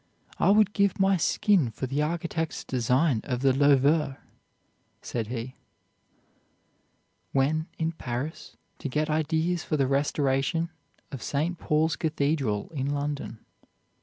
[0.39, 4.17] "I would give my skin for the architect's design of the Louvre,"
[5.03, 5.57] said he,
[7.33, 10.71] when in Paris to get ideas for the restoration
[11.11, 11.59] of St.
[11.59, 13.45] Paul's Cathedral in London.